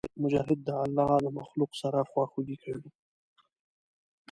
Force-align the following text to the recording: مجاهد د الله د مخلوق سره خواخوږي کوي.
مجاهد 0.23 0.59
د 0.67 0.69
الله 0.83 1.11
د 1.25 1.27
مخلوق 1.39 1.71
سره 1.81 2.07
خواخوږي 2.09 2.57
کوي. 2.63 2.89